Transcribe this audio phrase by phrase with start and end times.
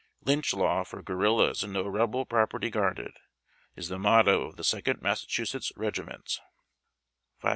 [0.23, 3.17] Lynch Law for Guerillas and No Rebel Property Guarded!^'
[3.75, 6.39] IS THE MOTTO OF THE SECOND MASSACHUSETTS REGIMENT.
[7.43, 7.49] »578.